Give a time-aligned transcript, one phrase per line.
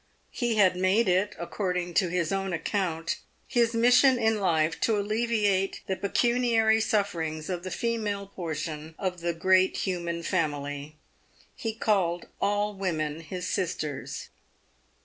[0.31, 3.17] He had made it— according to his own account—
[3.47, 9.35] his mission in life to alleviate the pecuniary sufferings of the female portion of the
[9.35, 10.95] great human family.
[11.55, 14.29] He called all women his sisters.